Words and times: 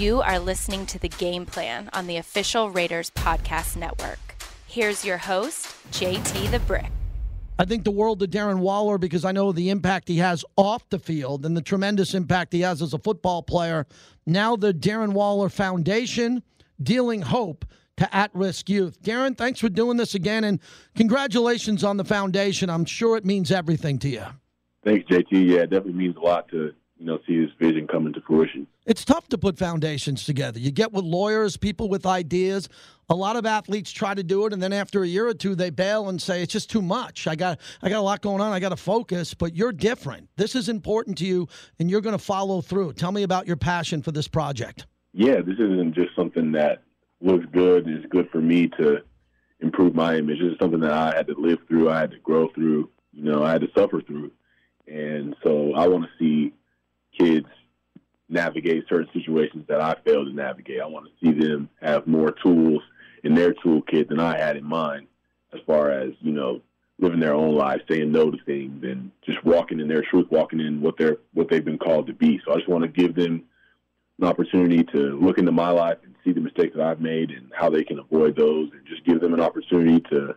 You 0.00 0.22
are 0.22 0.38
listening 0.38 0.86
to 0.86 0.98
the 0.98 1.10
game 1.10 1.44
plan 1.44 1.90
on 1.92 2.06
the 2.06 2.16
official 2.16 2.70
Raiders 2.70 3.10
Podcast 3.10 3.76
Network. 3.76 4.34
Here's 4.66 5.04
your 5.04 5.18
host, 5.18 5.76
JT 5.92 6.50
the 6.50 6.58
Brick. 6.60 6.86
I 7.58 7.66
think 7.66 7.84
the 7.84 7.90
world 7.90 8.22
of 8.22 8.30
Darren 8.30 8.60
Waller 8.60 8.96
because 8.96 9.26
I 9.26 9.32
know 9.32 9.52
the 9.52 9.68
impact 9.68 10.08
he 10.08 10.16
has 10.16 10.42
off 10.56 10.88
the 10.88 10.98
field 10.98 11.44
and 11.44 11.54
the 11.54 11.60
tremendous 11.60 12.14
impact 12.14 12.54
he 12.54 12.62
has 12.62 12.80
as 12.80 12.94
a 12.94 12.98
football 12.98 13.42
player. 13.42 13.86
Now, 14.24 14.56
the 14.56 14.72
Darren 14.72 15.12
Waller 15.12 15.50
Foundation 15.50 16.42
dealing 16.82 17.20
hope 17.20 17.66
to 17.98 18.16
at 18.16 18.30
risk 18.34 18.70
youth. 18.70 19.02
Darren, 19.02 19.36
thanks 19.36 19.60
for 19.60 19.68
doing 19.68 19.98
this 19.98 20.14
again 20.14 20.44
and 20.44 20.60
congratulations 20.96 21.84
on 21.84 21.98
the 21.98 22.06
foundation. 22.06 22.70
I'm 22.70 22.86
sure 22.86 23.18
it 23.18 23.26
means 23.26 23.50
everything 23.50 23.98
to 23.98 24.08
you. 24.08 24.24
Thanks, 24.82 25.06
JT. 25.10 25.46
Yeah, 25.46 25.58
it 25.58 25.68
definitely 25.68 25.92
means 25.92 26.16
a 26.16 26.20
lot 26.20 26.48
to 26.52 26.72
you 27.00 27.06
know 27.06 27.18
see 27.26 27.40
this 27.40 27.50
vision 27.58 27.88
come 27.88 28.06
into 28.06 28.20
fruition. 28.20 28.66
It's 28.84 29.04
tough 29.04 29.26
to 29.28 29.38
put 29.38 29.56
foundations 29.56 30.24
together. 30.24 30.58
You 30.58 30.70
get 30.70 30.92
with 30.92 31.04
lawyers, 31.04 31.56
people 31.56 31.88
with 31.88 32.04
ideas. 32.04 32.68
A 33.08 33.14
lot 33.14 33.36
of 33.36 33.46
athletes 33.46 33.90
try 33.90 34.14
to 34.14 34.22
do 34.22 34.46
it, 34.46 34.52
and 34.52 34.62
then 34.62 34.72
after 34.72 35.02
a 35.02 35.06
year 35.06 35.26
or 35.26 35.34
two, 35.34 35.54
they 35.54 35.70
bail 35.70 36.10
and 36.10 36.20
say 36.20 36.42
it's 36.42 36.52
just 36.52 36.70
too 36.70 36.82
much. 36.82 37.26
I 37.26 37.34
got, 37.34 37.58
I 37.82 37.88
got 37.88 37.98
a 37.98 38.02
lot 38.02 38.20
going 38.20 38.40
on. 38.40 38.52
I 38.52 38.60
got 38.60 38.68
to 38.68 38.76
focus. 38.76 39.34
But 39.34 39.56
you're 39.56 39.72
different. 39.72 40.28
This 40.36 40.54
is 40.54 40.68
important 40.68 41.18
to 41.18 41.26
you, 41.26 41.48
and 41.78 41.90
you're 41.90 42.02
going 42.02 42.16
to 42.16 42.22
follow 42.22 42.60
through. 42.60 42.92
Tell 42.92 43.10
me 43.10 43.22
about 43.22 43.46
your 43.46 43.56
passion 43.56 44.02
for 44.02 44.12
this 44.12 44.28
project. 44.28 44.86
Yeah, 45.12 45.40
this 45.40 45.58
isn't 45.58 45.94
just 45.94 46.14
something 46.14 46.52
that 46.52 46.82
looks 47.20 47.46
good 47.52 47.88
It's 47.88 48.06
good 48.06 48.30
for 48.30 48.40
me 48.40 48.68
to 48.78 48.98
improve 49.60 49.94
my 49.94 50.16
image. 50.16 50.38
This 50.38 50.52
is 50.52 50.58
something 50.60 50.80
that 50.80 50.92
I 50.92 51.16
had 51.16 51.26
to 51.28 51.34
live 51.36 51.58
through. 51.66 51.90
I 51.90 51.98
had 52.00 52.12
to 52.12 52.18
grow 52.18 52.48
through. 52.54 52.90
You 53.12 53.24
know, 53.24 53.42
I 53.42 53.52
had 53.52 53.62
to 53.62 53.68
suffer 53.74 54.00
through, 54.02 54.30
and 54.86 55.34
so 55.42 55.74
I 55.74 55.88
want 55.88 56.04
to 56.04 56.10
see 56.16 56.54
kids 57.20 57.46
navigate 58.28 58.84
certain 58.88 59.08
situations 59.12 59.64
that 59.68 59.80
I 59.80 59.96
failed 60.04 60.28
to 60.28 60.32
navigate. 60.32 60.80
I 60.80 60.86
want 60.86 61.06
to 61.06 61.26
see 61.26 61.38
them 61.38 61.68
have 61.82 62.06
more 62.06 62.30
tools 62.30 62.82
in 63.24 63.34
their 63.34 63.52
toolkit 63.54 64.08
than 64.08 64.20
I 64.20 64.38
had 64.38 64.56
in 64.56 64.64
mine, 64.64 65.06
as 65.52 65.60
far 65.66 65.90
as 65.90 66.10
you 66.20 66.32
know, 66.32 66.60
living 66.98 67.20
their 67.20 67.34
own 67.34 67.54
lives, 67.54 67.82
saying 67.90 68.12
no 68.12 68.30
to 68.30 68.38
things, 68.44 68.84
and 68.84 69.10
just 69.24 69.44
walking 69.44 69.80
in 69.80 69.88
their 69.88 70.02
truth, 70.02 70.26
walking 70.30 70.60
in 70.60 70.80
what 70.80 70.96
they're 70.96 71.18
what 71.34 71.48
they've 71.50 71.64
been 71.64 71.78
called 71.78 72.06
to 72.06 72.12
be. 72.12 72.40
So 72.44 72.52
I 72.52 72.56
just 72.56 72.68
want 72.68 72.82
to 72.82 72.88
give 72.88 73.14
them 73.14 73.44
an 74.20 74.26
opportunity 74.26 74.84
to 74.84 75.18
look 75.18 75.38
into 75.38 75.52
my 75.52 75.70
life 75.70 75.98
and 76.04 76.14
see 76.24 76.32
the 76.32 76.40
mistakes 76.40 76.76
that 76.76 76.86
I've 76.86 77.00
made 77.00 77.30
and 77.30 77.50
how 77.54 77.70
they 77.70 77.84
can 77.84 77.98
avoid 77.98 78.36
those, 78.36 78.70
and 78.72 78.86
just 78.86 79.04
give 79.04 79.20
them 79.20 79.34
an 79.34 79.40
opportunity 79.40 80.00
to, 80.10 80.36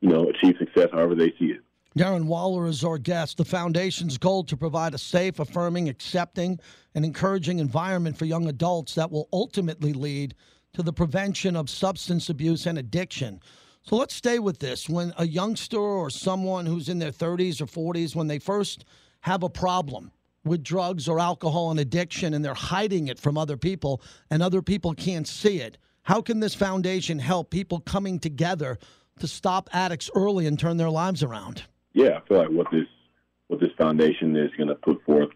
you 0.00 0.08
know, 0.08 0.28
achieve 0.28 0.56
success 0.58 0.88
however 0.92 1.14
they 1.14 1.32
see 1.38 1.52
it. 1.52 1.60
Darren 1.98 2.26
Waller 2.26 2.68
is 2.68 2.84
our 2.84 2.96
guest. 2.96 3.38
The 3.38 3.44
foundation's 3.44 4.18
goal 4.18 4.44
to 4.44 4.56
provide 4.56 4.94
a 4.94 4.98
safe, 4.98 5.40
affirming, 5.40 5.88
accepting, 5.88 6.60
and 6.94 7.04
encouraging 7.04 7.58
environment 7.58 8.16
for 8.16 8.24
young 8.24 8.46
adults 8.46 8.94
that 8.94 9.10
will 9.10 9.28
ultimately 9.32 9.92
lead 9.92 10.36
to 10.74 10.84
the 10.84 10.92
prevention 10.92 11.56
of 11.56 11.68
substance 11.68 12.28
abuse 12.28 12.66
and 12.66 12.78
addiction. 12.78 13.40
So 13.82 13.96
let's 13.96 14.14
stay 14.14 14.38
with 14.38 14.60
this. 14.60 14.88
When 14.88 15.12
a 15.18 15.26
youngster 15.26 15.80
or 15.80 16.08
someone 16.08 16.66
who's 16.66 16.88
in 16.88 17.00
their 17.00 17.10
30s 17.10 17.60
or 17.60 17.66
40s, 17.66 18.14
when 18.14 18.28
they 18.28 18.38
first 18.38 18.84
have 19.22 19.42
a 19.42 19.50
problem 19.50 20.12
with 20.44 20.62
drugs 20.62 21.08
or 21.08 21.18
alcohol 21.18 21.72
and 21.72 21.80
addiction 21.80 22.32
and 22.32 22.44
they're 22.44 22.54
hiding 22.54 23.08
it 23.08 23.18
from 23.18 23.36
other 23.36 23.56
people 23.56 24.00
and 24.30 24.40
other 24.40 24.62
people 24.62 24.94
can't 24.94 25.26
see 25.26 25.58
it, 25.58 25.78
how 26.02 26.22
can 26.22 26.38
this 26.38 26.54
foundation 26.54 27.18
help 27.18 27.50
people 27.50 27.80
coming 27.80 28.20
together 28.20 28.78
to 29.18 29.26
stop 29.26 29.68
addicts 29.72 30.08
early 30.14 30.46
and 30.46 30.60
turn 30.60 30.76
their 30.76 30.90
lives 30.90 31.24
around? 31.24 31.64
Yeah, 31.98 32.18
I 32.18 32.28
feel 32.28 32.38
like 32.38 32.50
what 32.50 32.70
this 32.70 32.86
what 33.48 33.58
this 33.58 33.72
foundation 33.76 34.36
is 34.36 34.52
going 34.56 34.68
to 34.68 34.76
put 34.76 35.02
forth 35.02 35.30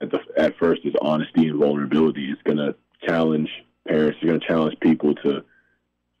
at 0.00 0.10
the 0.10 0.18
at 0.38 0.56
first 0.56 0.80
is 0.86 0.94
honesty 1.02 1.48
and 1.48 1.58
vulnerability. 1.58 2.30
It's 2.30 2.40
going 2.40 2.56
to 2.56 2.74
challenge 3.06 3.50
parents. 3.86 4.16
It's 4.18 4.26
going 4.26 4.40
to 4.40 4.46
challenge 4.46 4.80
people 4.80 5.14
to 5.16 5.44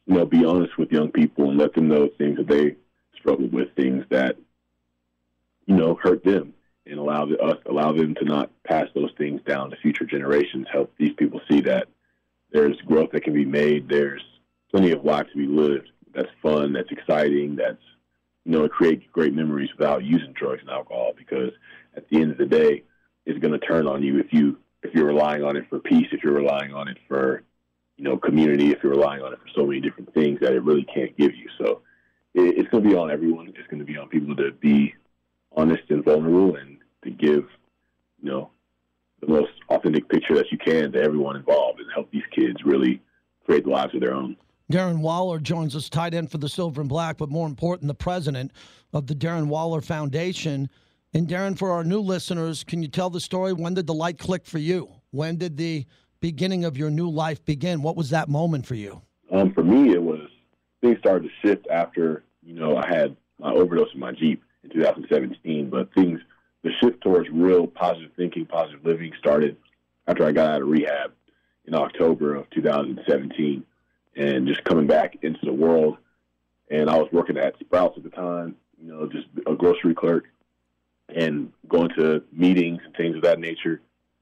you 0.04 0.14
know 0.14 0.26
be 0.26 0.44
honest 0.44 0.76
with 0.76 0.92
young 0.92 1.10
people 1.10 1.48
and 1.48 1.58
let 1.58 1.72
them 1.72 1.88
know 1.88 2.10
things 2.18 2.36
that 2.36 2.46
they 2.46 2.76
struggle 3.18 3.46
with, 3.46 3.74
things 3.74 4.04
that 4.10 4.36
you 5.64 5.76
know 5.76 5.94
hurt 5.94 6.24
them, 6.24 6.52
and 6.84 6.98
allow 6.98 7.24
us 7.24 7.56
allow 7.64 7.90
them 7.90 8.14
to 8.16 8.24
not 8.26 8.50
pass 8.64 8.86
those 8.94 9.12
things 9.16 9.40
down 9.48 9.70
to 9.70 9.76
future 9.76 10.04
generations. 10.04 10.66
Help 10.70 10.92
these 10.98 11.14
people 11.14 11.40
see 11.50 11.62
that 11.62 11.88
there's 12.52 12.76
growth 12.82 13.12
that 13.12 13.24
can 13.24 13.32
be 13.32 13.46
made. 13.46 13.88
There's 13.88 14.22
plenty 14.70 14.90
of 14.90 15.06
life 15.06 15.28
to 15.32 15.38
be 15.38 15.46
lived. 15.46 15.88
That's 16.12 16.28
fun. 16.42 16.74
That's 16.74 16.90
exciting. 16.90 17.56
That's 17.56 17.80
you 18.50 18.58
know, 18.58 18.68
create 18.68 19.12
great 19.12 19.32
memories 19.32 19.70
without 19.78 20.02
using 20.02 20.32
drugs 20.32 20.60
and 20.60 20.70
alcohol. 20.70 21.12
Because 21.16 21.52
at 21.96 22.08
the 22.08 22.20
end 22.20 22.32
of 22.32 22.38
the 22.38 22.46
day, 22.46 22.82
it's 23.24 23.38
going 23.38 23.52
to 23.52 23.64
turn 23.64 23.86
on 23.86 24.02
you 24.02 24.18
if 24.18 24.32
you 24.32 24.58
if 24.82 24.92
you're 24.92 25.06
relying 25.06 25.44
on 25.44 25.56
it 25.56 25.66
for 25.68 25.78
peace, 25.78 26.08
if 26.10 26.24
you're 26.24 26.34
relying 26.34 26.74
on 26.74 26.88
it 26.88 26.98
for 27.06 27.44
you 27.96 28.02
know 28.02 28.16
community, 28.16 28.72
if 28.72 28.82
you're 28.82 28.94
relying 28.94 29.22
on 29.22 29.32
it 29.32 29.38
for 29.38 29.48
so 29.54 29.64
many 29.64 29.80
different 29.80 30.12
things 30.14 30.40
that 30.40 30.52
it 30.52 30.64
really 30.64 30.84
can't 30.92 31.16
give 31.16 31.32
you. 31.32 31.48
So 31.58 31.82
it, 32.34 32.58
it's 32.58 32.68
going 32.70 32.82
to 32.82 32.90
be 32.90 32.96
on 32.96 33.08
everyone. 33.08 33.46
It's 33.46 33.68
going 33.68 33.78
to 33.78 33.84
be 33.84 33.96
on 33.96 34.08
people 34.08 34.34
to 34.34 34.50
be 34.50 34.94
honest 35.54 35.84
and 35.88 36.04
vulnerable 36.04 36.56
and 36.56 36.78
to 37.04 37.10
give 37.10 37.44
you 38.20 38.30
know 38.32 38.50
the 39.20 39.28
most 39.28 39.52
authentic 39.68 40.08
picture 40.08 40.34
that 40.34 40.50
you 40.50 40.58
can 40.58 40.90
to 40.90 41.00
everyone 41.00 41.36
involved 41.36 41.78
and 41.78 41.88
help 41.94 42.10
these 42.10 42.26
kids 42.34 42.64
really 42.64 43.00
create 43.46 43.64
lives 43.64 43.94
of 43.94 44.00
their 44.00 44.14
own. 44.14 44.36
Darren 44.70 45.00
Waller 45.00 45.40
joins 45.40 45.74
us, 45.74 45.88
tight 45.88 46.14
end 46.14 46.30
for 46.30 46.38
the 46.38 46.48
Silver 46.48 46.80
and 46.80 46.88
Black, 46.88 47.18
but 47.18 47.28
more 47.28 47.48
important, 47.48 47.88
the 47.88 47.94
president 47.94 48.52
of 48.92 49.08
the 49.08 49.16
Darren 49.16 49.48
Waller 49.48 49.80
Foundation. 49.80 50.70
And 51.12 51.26
Darren, 51.26 51.58
for 51.58 51.72
our 51.72 51.82
new 51.82 51.98
listeners, 51.98 52.62
can 52.62 52.80
you 52.80 52.86
tell 52.86 53.10
the 53.10 53.18
story? 53.18 53.52
When 53.52 53.74
did 53.74 53.88
the 53.88 53.94
light 53.94 54.16
click 54.16 54.46
for 54.46 54.58
you? 54.58 54.88
When 55.10 55.36
did 55.36 55.56
the 55.56 55.86
beginning 56.20 56.64
of 56.64 56.76
your 56.76 56.88
new 56.88 57.10
life 57.10 57.44
begin? 57.44 57.82
What 57.82 57.96
was 57.96 58.10
that 58.10 58.28
moment 58.28 58.64
for 58.64 58.76
you? 58.76 59.02
Um, 59.32 59.52
for 59.52 59.64
me, 59.64 59.92
it 59.92 60.02
was 60.02 60.28
things 60.80 60.98
started 61.00 61.28
to 61.28 61.48
shift 61.48 61.66
after 61.68 62.22
you 62.40 62.54
know 62.54 62.76
I 62.76 62.86
had 62.86 63.16
my 63.40 63.50
overdose 63.50 63.92
in 63.92 63.98
my 63.98 64.12
Jeep 64.12 64.40
in 64.62 64.70
2017. 64.70 65.68
But 65.68 65.92
things, 65.94 66.20
the 66.62 66.70
shift 66.80 67.00
towards 67.00 67.28
real 67.28 67.66
positive 67.66 68.12
thinking, 68.16 68.46
positive 68.46 68.84
living, 68.84 69.12
started 69.18 69.56
after 70.06 70.24
I 70.24 70.30
got 70.30 70.50
out 70.50 70.62
of 70.62 70.68
rehab 70.68 71.12
in 71.64 71.74
October 71.74 72.36
of 72.36 72.48
2017 72.50 73.64
and 74.16 74.46
just 74.46 74.64
coming 74.64 74.86
back 74.86 75.18
into 75.22 75.40
the 75.44 75.52
world. 75.52 75.96
And 76.70 76.88
I 76.88 76.96
was 76.96 77.08
working 77.12 77.36
at 77.36 77.58
Sprouts 77.58 77.96
at 77.96 78.04
the 78.04 78.10
time, 78.10 78.56
you 78.80 78.92
know, 78.92 79.08
just 79.08 79.26
a 79.46 79.54
grocery 79.54 79.94
clerk 79.94 80.24
and 81.14 81.52
going 81.68 81.90
to 81.98 82.22
meetings 82.32 82.80
and 82.84 82.94
things 82.94 83.16
of 83.16 83.22
that 83.22 83.40
nature. 83.40 83.80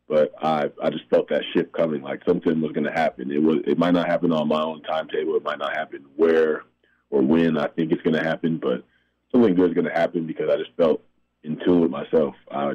But 0.09 0.33
I 0.43 0.71
I 0.83 0.89
just 0.89 1.05
felt 1.11 1.29
that 1.29 1.43
shift 1.53 1.73
coming, 1.73 2.01
like 2.01 2.23
something 2.27 2.61
was 2.63 2.73
going 2.73 2.87
to 2.87 2.93
happen. 2.93 3.31
It 3.31 3.43
was 3.43 3.59
it 3.67 3.79
might 3.79 3.93
not 3.93 4.09
happen 4.09 4.33
on 4.33 4.49
my 4.49 4.63
own 4.63 4.83
timetable. 4.83 5.37
It 5.37 5.45
might 5.45 5.59
not 5.59 5.77
happen 5.77 6.07
where 6.17 6.63
or 7.11 7.23
when 7.23 7.59
I 7.59 7.69
think 7.69 7.93
it's 7.93 8.03
going 8.03 8.17
to 8.17 8.27
happen, 8.27 8.59
but 8.59 8.85
something 9.33 9.55
good 9.55 9.71
is 9.71 9.75
going 9.75 9.87
to 9.87 9.93
happen 9.93 10.27
because 10.27 10.49
I 10.51 10.57
just 10.57 10.75
felt 10.77 11.03
in 11.43 11.59
tune 11.65 11.81
with 11.83 11.91
myself. 11.91 12.35
I 12.51 12.73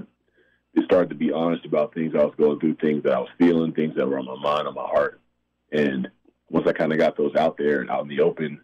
it 0.75 0.85
started 0.85 1.09
to 1.09 1.15
be 1.15 1.31
honest 1.31 1.65
about 1.65 1.93
things 1.93 2.13
I 2.15 2.23
was 2.23 2.33
going 2.37 2.59
through, 2.59 2.75
things 2.75 3.03
that 3.03 3.13
I 3.13 3.19
was 3.19 3.29
feeling, 3.37 3.73
things 3.73 3.95
that 3.95 4.07
were 4.07 4.17
on 4.17 4.25
my 4.25 4.35
mind, 4.35 4.67
on 4.67 4.73
my 4.73 4.87
heart, 4.87 5.19
and 5.71 6.09
once 6.49 6.67
I 6.67 6.73
kind 6.73 6.91
of 6.91 6.99
got 6.99 7.17
those 7.17 7.35
out 7.35 7.57
there 7.57 7.81
and 7.81 7.89
out 7.89 8.03
in 8.03 8.07
the 8.07 8.21
open 8.21 8.59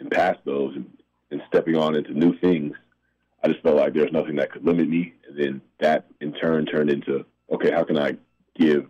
and 0.00 0.10
past 0.10 0.40
those 0.44 0.74
and, 0.76 0.86
and 1.30 1.42
stepping 1.48 1.76
on 1.76 1.94
into 1.94 2.12
new 2.12 2.38
things, 2.38 2.74
I 3.42 3.48
just 3.48 3.62
felt 3.62 3.76
like 3.76 3.92
there's 3.92 4.12
nothing 4.12 4.36
that 4.36 4.50
could 4.52 4.64
limit 4.64 4.88
me. 4.88 5.14
And 5.28 5.38
then 5.38 5.60
that 5.80 6.06
in 6.20 6.32
turn 6.32 6.64
turned 6.66 6.90
into, 6.90 7.24
okay, 7.52 7.70
how 7.70 7.84
can 7.84 7.98
I 7.98 8.12
give 8.58 8.86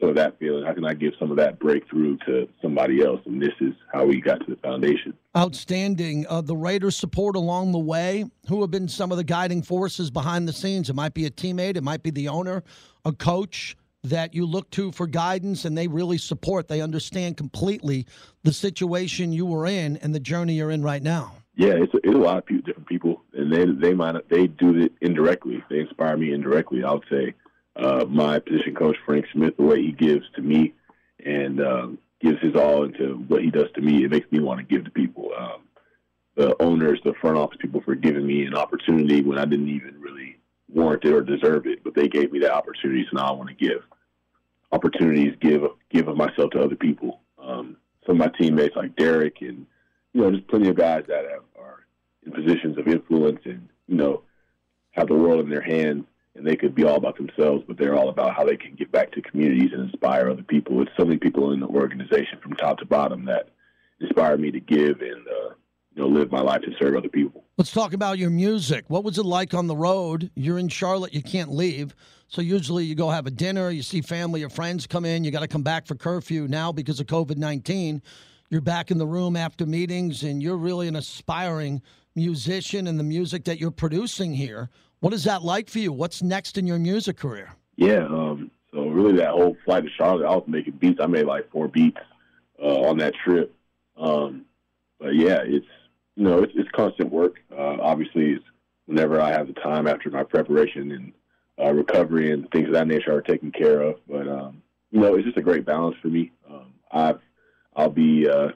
some 0.00 0.10
of 0.10 0.14
that 0.14 0.38
feeling? 0.38 0.64
How 0.64 0.72
can 0.72 0.84
I 0.84 0.94
give 0.94 1.14
some 1.18 1.32
of 1.32 1.36
that 1.38 1.58
breakthrough 1.58 2.16
to 2.26 2.48
somebody 2.62 3.02
else? 3.02 3.20
And 3.26 3.42
this 3.42 3.54
is 3.60 3.74
how 3.92 4.04
we 4.04 4.20
got 4.20 4.38
to 4.46 4.54
the 4.54 4.56
foundation. 4.62 5.14
Outstanding. 5.36 6.26
Uh, 6.28 6.40
the 6.40 6.56
Raiders 6.56 6.96
support 6.96 7.34
along 7.34 7.72
the 7.72 7.78
way. 7.78 8.24
Who 8.48 8.60
have 8.60 8.70
been 8.70 8.88
some 8.88 9.10
of 9.10 9.18
the 9.18 9.24
guiding 9.24 9.62
forces 9.62 10.10
behind 10.10 10.46
the 10.46 10.52
scenes? 10.52 10.88
It 10.88 10.94
might 10.94 11.14
be 11.14 11.26
a 11.26 11.30
teammate, 11.30 11.76
it 11.76 11.82
might 11.82 12.02
be 12.04 12.10
the 12.10 12.28
owner, 12.28 12.62
a 13.04 13.12
coach, 13.12 13.76
that 14.10 14.34
you 14.34 14.46
look 14.46 14.70
to 14.70 14.92
for 14.92 15.06
guidance 15.06 15.64
and 15.64 15.76
they 15.76 15.88
really 15.88 16.18
support. 16.18 16.68
They 16.68 16.80
understand 16.80 17.36
completely 17.36 18.06
the 18.42 18.52
situation 18.52 19.32
you 19.32 19.46
were 19.46 19.66
in 19.66 19.96
and 19.98 20.14
the 20.14 20.20
journey 20.20 20.54
you're 20.54 20.70
in 20.70 20.82
right 20.82 21.02
now. 21.02 21.34
Yeah, 21.56 21.74
it's 21.74 21.92
a, 21.92 21.96
it's 21.98 22.14
a 22.14 22.18
lot 22.18 22.38
of 22.38 22.46
people, 22.46 22.62
different 22.66 22.88
people, 22.88 23.22
and 23.32 23.52
they 23.52 23.66
they 23.66 23.92
might 23.92 24.28
they 24.28 24.46
do 24.46 24.76
it 24.80 24.92
indirectly. 25.00 25.62
They 25.68 25.80
inspire 25.80 26.16
me 26.16 26.32
indirectly. 26.32 26.84
I 26.84 26.92
would 26.92 27.04
say 27.10 27.34
uh, 27.74 28.04
my 28.08 28.38
position 28.38 28.74
coach 28.76 28.96
Frank 29.04 29.26
Smith, 29.32 29.56
the 29.56 29.64
way 29.64 29.82
he 29.82 29.90
gives 29.90 30.24
to 30.36 30.42
me 30.42 30.74
and 31.24 31.60
um, 31.60 31.98
gives 32.20 32.40
his 32.40 32.54
all 32.54 32.84
into 32.84 33.24
what 33.26 33.42
he 33.42 33.50
does 33.50 33.66
to 33.74 33.80
me, 33.80 34.04
it 34.04 34.10
makes 34.10 34.30
me 34.30 34.38
want 34.38 34.60
to 34.60 34.74
give 34.74 34.84
to 34.84 34.90
people. 34.90 35.30
Um, 35.36 35.62
the 36.36 36.54
owners, 36.62 37.00
the 37.04 37.14
front 37.20 37.36
office 37.36 37.58
people, 37.60 37.80
for 37.84 37.96
giving 37.96 38.24
me 38.24 38.44
an 38.44 38.54
opportunity 38.54 39.22
when 39.22 39.38
I 39.38 39.44
didn't 39.44 39.68
even 39.68 40.00
really 40.00 40.36
warrant 40.68 41.04
it 41.04 41.12
or 41.12 41.22
deserve 41.22 41.66
it, 41.66 41.82
but 41.82 41.94
they 41.96 42.06
gave 42.06 42.30
me 42.30 42.38
that 42.40 42.52
opportunity, 42.52 43.04
so 43.10 43.16
now 43.16 43.26
I 43.26 43.32
want 43.32 43.48
to 43.48 43.56
give 43.56 43.82
opportunities, 44.72 45.34
give 45.40 45.62
give 45.90 46.08
of 46.08 46.16
myself 46.16 46.50
to 46.52 46.62
other 46.62 46.76
people. 46.76 47.20
Um, 47.38 47.76
some 48.06 48.20
of 48.20 48.26
my 48.26 48.38
teammates 48.38 48.76
like 48.76 48.96
Derek 48.96 49.40
and 49.40 49.66
you 50.12 50.22
know, 50.22 50.30
there's 50.30 50.42
plenty 50.48 50.68
of 50.68 50.76
guys 50.76 51.04
that 51.08 51.24
have, 51.30 51.44
are 51.58 51.86
in 52.24 52.32
positions 52.32 52.78
of 52.78 52.88
influence 52.88 53.40
and 53.44 53.68
you 53.86 53.96
know 53.96 54.22
have 54.92 55.08
the 55.08 55.14
world 55.14 55.40
in 55.40 55.50
their 55.50 55.60
hands 55.60 56.04
and 56.34 56.46
they 56.46 56.56
could 56.56 56.74
be 56.74 56.84
all 56.84 56.96
about 56.96 57.16
themselves, 57.16 57.64
but 57.66 57.76
they're 57.76 57.96
all 57.96 58.08
about 58.08 58.34
how 58.34 58.44
they 58.44 58.56
can 58.56 58.74
give 58.74 58.92
back 58.92 59.10
to 59.12 59.22
communities 59.22 59.70
and 59.72 59.90
inspire 59.90 60.30
other 60.30 60.42
people. 60.42 60.80
It's 60.80 60.90
so 60.96 61.04
many 61.04 61.18
people 61.18 61.52
in 61.52 61.60
the 61.60 61.66
organization 61.66 62.38
from 62.40 62.52
top 62.54 62.78
to 62.78 62.86
bottom 62.86 63.24
that 63.24 63.48
inspire 64.00 64.36
me 64.36 64.52
to 64.52 64.60
give 64.60 65.00
and 65.00 65.26
uh, 65.26 65.54
you 65.94 66.02
know 66.02 66.06
live 66.06 66.30
my 66.30 66.40
life 66.40 66.62
to 66.62 66.72
serve 66.78 66.96
other 66.96 67.08
people. 67.08 67.44
Let's 67.58 67.72
talk 67.72 67.92
about 67.92 68.18
your 68.18 68.30
music. 68.30 68.84
What 68.86 69.02
was 69.02 69.18
it 69.18 69.24
like 69.24 69.52
on 69.52 69.66
the 69.66 69.74
road? 69.74 70.30
You're 70.36 70.60
in 70.60 70.68
Charlotte, 70.68 71.12
you 71.12 71.24
can't 71.24 71.50
leave. 71.50 71.92
So 72.28 72.40
usually 72.40 72.84
you 72.84 72.94
go 72.94 73.10
have 73.10 73.26
a 73.26 73.32
dinner, 73.32 73.70
you 73.70 73.82
see 73.82 74.00
family 74.00 74.44
or 74.44 74.48
friends 74.48 74.86
come 74.86 75.04
in, 75.04 75.24
you 75.24 75.32
got 75.32 75.40
to 75.40 75.48
come 75.48 75.64
back 75.64 75.84
for 75.84 75.96
curfew. 75.96 76.46
Now 76.46 76.70
because 76.70 77.00
of 77.00 77.06
COVID-19, 77.06 78.00
you're 78.48 78.60
back 78.60 78.92
in 78.92 78.98
the 78.98 79.08
room 79.08 79.34
after 79.34 79.66
meetings 79.66 80.22
and 80.22 80.40
you're 80.40 80.56
really 80.56 80.86
an 80.86 80.94
aspiring 80.94 81.82
musician 82.14 82.86
and 82.86 82.96
the 82.96 83.02
music 83.02 83.42
that 83.46 83.58
you're 83.58 83.72
producing 83.72 84.32
here. 84.32 84.70
What 85.00 85.12
is 85.12 85.24
that 85.24 85.42
like 85.42 85.68
for 85.68 85.80
you? 85.80 85.92
What's 85.92 86.22
next 86.22 86.58
in 86.58 86.66
your 86.66 86.78
music 86.78 87.16
career? 87.16 87.56
Yeah, 87.74 88.04
um, 88.04 88.52
so 88.72 88.86
really 88.86 89.16
that 89.16 89.30
whole 89.30 89.56
flight 89.64 89.82
to 89.82 89.90
Charlotte, 89.90 90.26
I 90.26 90.36
was 90.36 90.44
making 90.46 90.74
beats. 90.74 91.00
I 91.02 91.08
made 91.08 91.26
like 91.26 91.50
four 91.50 91.66
beats 91.66 91.98
uh, 92.62 92.82
on 92.82 92.98
that 92.98 93.14
trip. 93.16 93.52
Um, 93.96 94.44
but 95.00 95.16
yeah, 95.16 95.40
it's 95.44 95.66
know 96.24 96.42
it's, 96.42 96.52
it's 96.56 96.70
constant 96.70 97.10
work. 97.12 97.36
Uh, 97.52 97.76
obviously, 97.80 98.32
it's 98.32 98.44
whenever 98.86 99.20
I 99.20 99.30
have 99.30 99.46
the 99.46 99.52
time 99.54 99.86
after 99.86 100.10
my 100.10 100.24
preparation 100.24 100.92
and 100.92 101.12
uh, 101.60 101.72
recovery 101.72 102.32
and 102.32 102.50
things 102.50 102.68
of 102.68 102.74
that 102.74 102.86
nature 102.86 103.14
are 103.14 103.22
taken 103.22 103.52
care 103.52 103.80
of. 103.80 103.96
But 104.08 104.28
um, 104.28 104.62
you 104.90 105.00
know, 105.00 105.14
it's 105.14 105.24
just 105.24 105.38
a 105.38 105.42
great 105.42 105.64
balance 105.64 105.96
for 106.00 106.08
me. 106.08 106.32
Um, 106.48 106.72
I've 106.90 107.20
I'll 107.76 107.90
be 107.90 108.28
uh, 108.28 108.48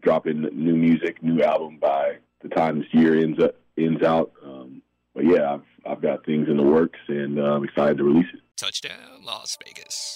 dropping 0.00 0.42
new 0.42 0.76
music, 0.76 1.22
new 1.22 1.42
album 1.42 1.78
by 1.78 2.18
the 2.42 2.48
time 2.48 2.78
this 2.78 2.88
year 2.92 3.18
ends 3.18 3.42
up, 3.42 3.56
ends 3.76 4.02
out. 4.02 4.32
Um, 4.44 4.82
but 5.14 5.24
yeah, 5.24 5.54
I've 5.54 5.62
I've 5.84 6.02
got 6.02 6.24
things 6.24 6.48
in 6.48 6.56
the 6.56 6.62
works, 6.62 6.98
and 7.08 7.38
uh, 7.38 7.54
I'm 7.54 7.64
excited 7.64 7.98
to 7.98 8.04
release 8.04 8.26
it. 8.32 8.40
Touchdown, 8.56 9.22
Las 9.24 9.56
Vegas. 9.64 10.15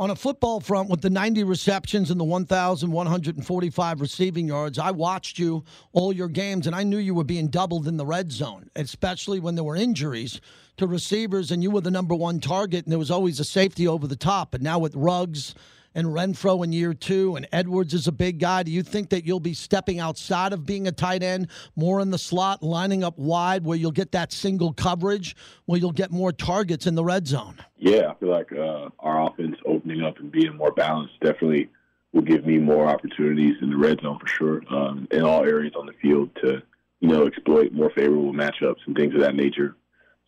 On 0.00 0.10
a 0.10 0.16
football 0.16 0.60
front, 0.60 0.88
with 0.88 1.00
the 1.00 1.10
90 1.10 1.42
receptions 1.42 2.12
and 2.12 2.20
the 2.20 2.24
1,145 2.24 4.00
receiving 4.00 4.46
yards, 4.46 4.78
I 4.78 4.92
watched 4.92 5.40
you 5.40 5.64
all 5.92 6.12
your 6.12 6.28
games, 6.28 6.68
and 6.68 6.76
I 6.76 6.84
knew 6.84 6.98
you 6.98 7.14
were 7.14 7.24
being 7.24 7.48
doubled 7.48 7.88
in 7.88 7.96
the 7.96 8.06
red 8.06 8.30
zone, 8.30 8.70
especially 8.76 9.40
when 9.40 9.56
there 9.56 9.64
were 9.64 9.74
injuries 9.74 10.40
to 10.76 10.86
receivers, 10.86 11.50
and 11.50 11.64
you 11.64 11.72
were 11.72 11.80
the 11.80 11.90
number 11.90 12.14
one 12.14 12.38
target, 12.38 12.84
and 12.84 12.92
there 12.92 12.98
was 12.98 13.10
always 13.10 13.40
a 13.40 13.44
safety 13.44 13.88
over 13.88 14.06
the 14.06 14.14
top. 14.14 14.52
But 14.52 14.62
now 14.62 14.78
with 14.78 14.94
Ruggs 14.94 15.56
and 15.98 16.06
Renfrow 16.06 16.62
in 16.62 16.72
year 16.72 16.94
two, 16.94 17.34
and 17.34 17.48
Edwards 17.50 17.92
is 17.92 18.06
a 18.06 18.12
big 18.12 18.38
guy. 18.38 18.62
Do 18.62 18.70
you 18.70 18.84
think 18.84 19.08
that 19.10 19.24
you'll 19.24 19.40
be 19.40 19.52
stepping 19.52 19.98
outside 19.98 20.52
of 20.52 20.64
being 20.64 20.86
a 20.86 20.92
tight 20.92 21.24
end, 21.24 21.48
more 21.74 21.98
in 21.98 22.12
the 22.12 22.18
slot, 22.18 22.62
lining 22.62 23.02
up 23.02 23.18
wide, 23.18 23.64
where 23.64 23.76
you'll 23.76 23.90
get 23.90 24.12
that 24.12 24.32
single 24.32 24.72
coverage, 24.72 25.34
where 25.66 25.80
you'll 25.80 25.90
get 25.90 26.12
more 26.12 26.30
targets 26.30 26.86
in 26.86 26.94
the 26.94 27.02
red 27.02 27.26
zone? 27.26 27.56
Yeah, 27.78 28.12
I 28.12 28.14
feel 28.14 28.28
like 28.28 28.52
uh, 28.52 28.90
our 29.00 29.28
offense 29.28 29.56
opening 29.66 30.02
up 30.02 30.18
and 30.18 30.30
being 30.30 30.56
more 30.56 30.70
balanced 30.70 31.18
definitely 31.20 31.68
will 32.12 32.22
give 32.22 32.46
me 32.46 32.58
more 32.58 32.86
opportunities 32.86 33.56
in 33.60 33.70
the 33.70 33.76
red 33.76 34.00
zone 34.00 34.20
for 34.20 34.28
sure, 34.28 34.62
um, 34.70 35.08
in 35.10 35.24
all 35.24 35.42
areas 35.42 35.72
on 35.76 35.86
the 35.86 35.94
field 36.00 36.30
to 36.42 36.62
you 37.00 37.08
know 37.08 37.26
exploit 37.26 37.72
more 37.72 37.90
favorable 37.90 38.32
matchups 38.32 38.86
and 38.86 38.96
things 38.96 39.14
of 39.14 39.20
that 39.20 39.34
nature. 39.34 39.74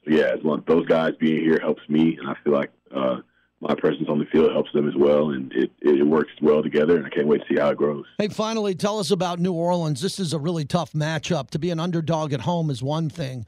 So 0.04 0.16
yeah, 0.16 0.32
as 0.36 0.42
long, 0.42 0.58
as 0.58 0.64
those 0.66 0.86
guys 0.86 1.12
being 1.20 1.44
here 1.44 1.60
helps 1.60 1.88
me, 1.88 2.16
and 2.16 2.28
I 2.28 2.34
feel 2.42 2.54
like. 2.54 2.72
Uh, 2.92 3.18
my 3.60 3.74
presence 3.74 4.08
on 4.08 4.18
the 4.18 4.24
field 4.26 4.52
helps 4.52 4.72
them 4.72 4.88
as 4.88 4.94
well, 4.96 5.30
and 5.30 5.52
it, 5.52 5.70
it 5.82 6.06
works 6.06 6.32
well 6.40 6.62
together. 6.62 6.96
And 6.96 7.06
I 7.06 7.10
can't 7.10 7.26
wait 7.26 7.42
to 7.42 7.54
see 7.54 7.60
how 7.60 7.70
it 7.70 7.76
grows. 7.76 8.06
Hey, 8.18 8.28
finally, 8.28 8.74
tell 8.74 8.98
us 8.98 9.10
about 9.10 9.38
New 9.38 9.52
Orleans. 9.52 10.00
This 10.00 10.18
is 10.18 10.32
a 10.32 10.38
really 10.38 10.64
tough 10.64 10.92
matchup. 10.92 11.50
To 11.50 11.58
be 11.58 11.70
an 11.70 11.78
underdog 11.78 12.32
at 12.32 12.40
home 12.40 12.70
is 12.70 12.82
one 12.82 13.10
thing, 13.10 13.46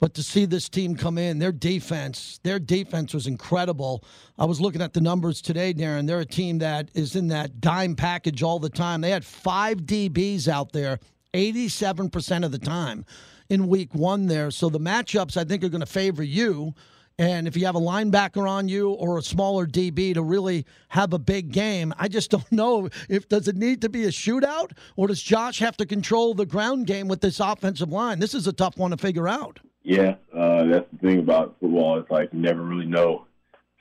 but 0.00 0.12
to 0.14 0.22
see 0.22 0.44
this 0.44 0.68
team 0.68 0.96
come 0.96 1.16
in, 1.16 1.38
their 1.38 1.52
defense, 1.52 2.40
their 2.42 2.58
defense 2.58 3.14
was 3.14 3.26
incredible. 3.26 4.04
I 4.38 4.44
was 4.44 4.60
looking 4.60 4.82
at 4.82 4.92
the 4.92 5.00
numbers 5.00 5.40
today, 5.40 5.72
Darren. 5.72 6.06
They're 6.06 6.20
a 6.20 6.26
team 6.26 6.58
that 6.58 6.90
is 6.94 7.16
in 7.16 7.28
that 7.28 7.60
dime 7.62 7.96
package 7.96 8.42
all 8.42 8.58
the 8.58 8.68
time. 8.68 9.00
They 9.00 9.10
had 9.10 9.24
five 9.24 9.78
DBs 9.78 10.46
out 10.46 10.72
there, 10.72 10.98
87% 11.32 12.44
of 12.44 12.52
the 12.52 12.58
time 12.58 13.06
in 13.48 13.68
week 13.68 13.94
one 13.94 14.26
there. 14.26 14.50
So 14.50 14.68
the 14.68 14.80
matchups, 14.80 15.38
I 15.38 15.44
think, 15.44 15.64
are 15.64 15.70
going 15.70 15.80
to 15.80 15.86
favor 15.86 16.22
you. 16.22 16.74
And 17.18 17.46
if 17.46 17.56
you 17.56 17.66
have 17.66 17.76
a 17.76 17.80
linebacker 17.80 18.48
on 18.48 18.68
you 18.68 18.90
or 18.90 19.18
a 19.18 19.22
smaller 19.22 19.66
DB 19.66 20.14
to 20.14 20.22
really 20.22 20.66
have 20.88 21.12
a 21.12 21.18
big 21.18 21.52
game, 21.52 21.94
I 21.96 22.08
just 22.08 22.30
don't 22.32 22.50
know 22.50 22.88
if 23.08 23.28
does 23.28 23.46
it 23.46 23.56
need 23.56 23.82
to 23.82 23.88
be 23.88 24.04
a 24.04 24.08
shootout 24.08 24.72
or 24.96 25.08
does 25.08 25.22
Josh 25.22 25.60
have 25.60 25.76
to 25.76 25.86
control 25.86 26.34
the 26.34 26.46
ground 26.46 26.86
game 26.86 27.06
with 27.06 27.20
this 27.20 27.38
offensive 27.38 27.90
line? 27.90 28.18
This 28.18 28.34
is 28.34 28.46
a 28.46 28.52
tough 28.52 28.76
one 28.76 28.90
to 28.90 28.96
figure 28.96 29.28
out. 29.28 29.60
Yeah, 29.82 30.14
uh, 30.34 30.64
that's 30.64 30.86
the 30.92 30.98
thing 31.06 31.18
about 31.18 31.56
football. 31.60 31.98
It's 31.98 32.10
like 32.10 32.30
you 32.32 32.40
never 32.40 32.62
really 32.62 32.86
know 32.86 33.26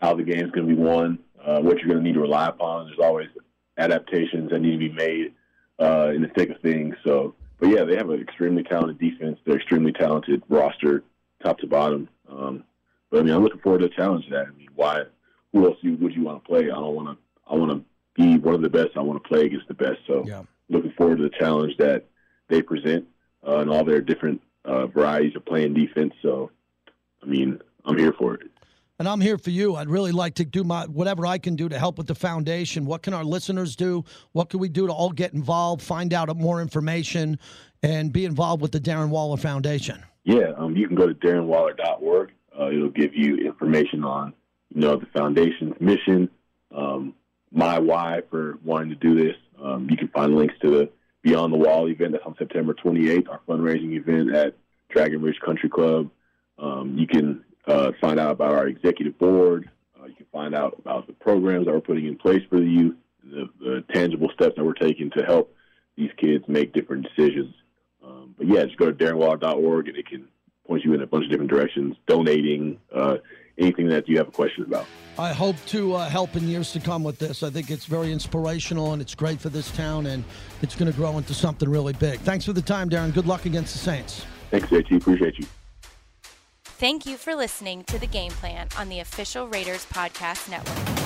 how 0.01 0.13
the 0.13 0.23
game's 0.23 0.51
going 0.51 0.67
to 0.67 0.75
be 0.75 0.79
won, 0.79 1.17
uh, 1.43 1.61
what 1.61 1.79
you're 1.79 1.87
going 1.87 1.99
to 1.99 2.03
need 2.03 2.15
to 2.15 2.19
rely 2.19 2.47
upon. 2.47 2.87
There's 2.87 2.99
always 3.01 3.29
adaptations 3.77 4.51
that 4.51 4.59
need 4.59 4.73
to 4.73 4.77
be 4.77 4.91
made 4.91 5.33
uh, 5.79 6.11
in 6.13 6.21
the 6.21 6.27
thick 6.35 6.49
of 6.49 6.61
things. 6.61 6.93
So, 7.05 7.35
but 7.57 7.69
yeah, 7.69 7.85
they 7.85 7.95
have 7.95 8.09
an 8.09 8.21
extremely 8.21 8.63
talented 8.63 8.99
defense. 8.99 9.39
They're 9.45 9.55
extremely 9.55 9.93
talented 9.93 10.43
roster, 10.49 11.03
top 11.41 11.59
to 11.59 11.67
bottom. 11.67 12.09
Um, 12.29 12.65
but 13.13 13.19
I 13.19 13.23
mean, 13.25 13.35
I'm 13.35 13.43
looking 13.43 13.59
forward 13.59 13.81
to 13.81 13.89
the 13.89 13.93
challenge. 13.93 14.25
That 14.31 14.47
I 14.47 14.57
mean, 14.57 14.69
why? 14.73 15.03
Who 15.51 15.67
else 15.67 15.77
you, 15.81 15.95
would 15.97 16.15
you 16.15 16.23
want 16.23 16.43
to 16.43 16.47
play? 16.49 16.63
I 16.63 16.73
don't 16.73 16.95
want 16.95 17.09
to. 17.09 17.17
I 17.47 17.55
want 17.55 17.71
to 17.71 17.83
be 18.15 18.39
one 18.39 18.55
of 18.55 18.63
the 18.63 18.71
best. 18.71 18.97
I 18.97 19.01
want 19.01 19.21
to 19.21 19.29
play 19.29 19.45
against 19.45 19.67
the 19.67 19.75
best. 19.75 19.99
So, 20.07 20.23
yeah. 20.25 20.41
looking 20.67 20.93
forward 20.97 21.17
to 21.17 21.23
the 21.23 21.37
challenge 21.37 21.77
that 21.77 22.05
they 22.49 22.63
present 22.63 23.05
uh, 23.47 23.57
and 23.57 23.69
all 23.69 23.83
their 23.83 24.01
different 24.01 24.41
uh, 24.65 24.87
varieties 24.87 25.35
of 25.35 25.45
playing 25.45 25.75
defense. 25.75 26.11
So, 26.23 26.49
I 27.21 27.27
mean, 27.27 27.61
I'm 27.85 27.99
here 27.99 28.13
for 28.17 28.33
it. 28.33 28.49
And 28.97 29.07
I'm 29.07 29.21
here 29.21 29.37
for 29.37 29.51
you. 29.51 29.75
I'd 29.75 29.89
really 29.89 30.11
like 30.11 30.33
to 30.35 30.45
do 30.45 30.63
my 30.63 30.85
whatever 30.85 31.27
I 31.27 31.37
can 31.37 31.55
do 31.55 31.69
to 31.69 31.77
help 31.77 31.99
with 31.99 32.07
the 32.07 32.15
foundation. 32.15 32.83
What 32.83 33.03
can 33.03 33.13
our 33.13 33.23
listeners 33.23 33.75
do? 33.75 34.05
What 34.31 34.49
can 34.49 34.59
we 34.59 34.69
do 34.69 34.87
to 34.87 34.93
all 34.93 35.11
get 35.11 35.33
involved, 35.33 35.83
find 35.83 36.15
out 36.15 36.35
more 36.35 36.63
information, 36.63 37.37
and 37.83 38.11
be 38.11 38.25
involved 38.25 38.63
with 38.63 38.71
the 38.71 38.79
Darren 38.79 39.09
Waller 39.09 39.37
Foundation? 39.37 40.03
Yeah, 40.23 40.53
um, 40.57 40.75
you 40.75 40.87
can 40.87 40.95
go 40.95 41.07
to 41.07 41.13
darrenwaller.org. 41.13 42.31
Uh, 42.57 42.69
it'll 42.69 42.89
give 42.89 43.15
you 43.15 43.37
information 43.37 44.03
on, 44.03 44.33
you 44.73 44.81
know, 44.81 44.95
the 44.97 45.07
foundation's 45.07 45.73
mission, 45.79 46.29
um, 46.75 47.15
my 47.51 47.79
why 47.79 48.21
for 48.29 48.57
wanting 48.63 48.89
to 48.89 48.95
do 48.95 49.15
this. 49.15 49.35
Um, 49.61 49.87
you 49.89 49.97
can 49.97 50.07
find 50.09 50.35
links 50.35 50.55
to 50.61 50.69
the 50.69 50.89
Beyond 51.21 51.53
the 51.53 51.57
Wall 51.57 51.87
event 51.87 52.11
that's 52.11 52.25
on 52.25 52.35
September 52.37 52.73
28th, 52.73 53.29
our 53.29 53.39
fundraising 53.47 53.93
event 53.93 54.35
at 54.35 54.55
Dragon 54.89 55.21
Ridge 55.21 55.39
Country 55.39 55.69
Club. 55.69 56.09
Um, 56.59 56.97
you 56.97 57.07
can 57.07 57.43
uh, 57.65 57.91
find 58.01 58.19
out 58.19 58.31
about 58.31 58.53
our 58.53 58.67
executive 58.67 59.17
board. 59.17 59.69
Uh, 59.99 60.07
you 60.07 60.15
can 60.15 60.25
find 60.33 60.53
out 60.53 60.75
about 60.77 61.07
the 61.07 61.13
programs 61.13 61.65
that 61.65 61.73
we're 61.73 61.79
putting 61.81 62.07
in 62.07 62.17
place 62.17 62.41
for 62.49 62.59
the 62.59 62.65
youth, 62.65 62.95
the, 63.23 63.49
the 63.59 63.83
tangible 63.93 64.29
steps 64.33 64.55
that 64.57 64.65
we're 64.65 64.73
taking 64.73 65.09
to 65.11 65.23
help 65.23 65.55
these 65.95 66.11
kids 66.17 66.43
make 66.47 66.73
different 66.73 67.07
decisions. 67.07 67.53
Um, 68.03 68.35
but 68.37 68.47
yeah, 68.47 68.65
just 68.65 68.77
go 68.77 68.91
to 68.91 68.93
darrenwaller.org 68.93 69.87
and 69.87 69.97
it 69.97 70.07
can 70.07 70.27
point 70.67 70.83
you 70.83 70.93
in 70.93 71.01
a 71.01 71.07
bunch 71.07 71.25
of 71.25 71.31
different 71.31 71.51
directions, 71.51 71.95
donating, 72.07 72.79
uh, 72.93 73.17
anything 73.57 73.87
that 73.89 74.07
you 74.07 74.17
have 74.17 74.27
a 74.27 74.31
question 74.31 74.63
about. 74.63 74.85
I 75.17 75.31
hope 75.31 75.55
to 75.67 75.93
uh, 75.93 76.09
help 76.09 76.35
in 76.35 76.47
years 76.47 76.71
to 76.71 76.79
come 76.79 77.03
with 77.03 77.19
this. 77.19 77.43
I 77.43 77.49
think 77.49 77.69
it's 77.69 77.85
very 77.85 78.11
inspirational 78.11 78.93
and 78.93 79.01
it's 79.01 79.13
great 79.13 79.39
for 79.39 79.49
this 79.49 79.69
town 79.71 80.07
and 80.07 80.23
it's 80.61 80.75
going 80.75 80.91
to 80.91 80.97
grow 80.97 81.17
into 81.17 81.33
something 81.33 81.69
really 81.69 81.93
big. 81.93 82.19
Thanks 82.21 82.45
for 82.45 82.53
the 82.53 82.61
time, 82.61 82.89
Darren. 82.89 83.13
Good 83.13 83.27
luck 83.27 83.45
against 83.45 83.73
the 83.73 83.79
Saints. 83.79 84.25
Thanks, 84.49 84.67
JT. 84.67 84.97
Appreciate 84.97 85.37
you. 85.37 85.45
Thank 86.63 87.05
you 87.05 87.17
for 87.17 87.35
listening 87.35 87.83
to 87.85 87.99
The 87.99 88.07
Game 88.07 88.31
Plan 88.31 88.67
on 88.77 88.89
the 88.89 88.99
official 88.99 89.47
Raiders 89.47 89.85
Podcast 89.85 90.49
Network. 90.49 91.02